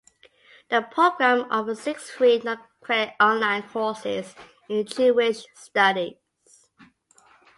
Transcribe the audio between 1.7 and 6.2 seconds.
six free non-credit online courses in Jewish Studies.